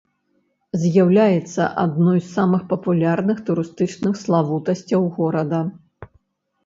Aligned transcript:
З'яўляецца 0.83 1.67
адной 1.83 2.17
з 2.21 2.25
самых 2.37 2.61
папулярных 2.73 3.37
турыстычных 3.51 4.13
славутасцяў 4.25 5.01
горада. 5.19 5.61